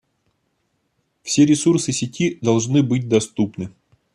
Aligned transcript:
Все 1.21 1.45
ресурсы 1.45 1.91
сети 1.91 2.39
должны 2.41 2.81
быть 2.81 3.07
доступны 3.07 3.69